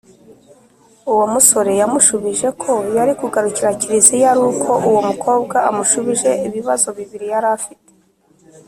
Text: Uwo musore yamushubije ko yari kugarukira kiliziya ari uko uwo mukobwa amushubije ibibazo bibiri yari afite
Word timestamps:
Uwo 1.11 1.25
musore 1.33 1.71
yamushubije 1.81 2.47
ko 2.61 2.71
yari 2.97 3.13
kugarukira 3.19 3.77
kiliziya 3.79 4.27
ari 4.33 4.41
uko 4.51 4.71
uwo 4.87 5.01
mukobwa 5.09 5.57
amushubije 5.69 6.29
ibibazo 6.47 6.87
bibiri 6.97 7.25
yari 7.33 7.47
afite 7.57 7.89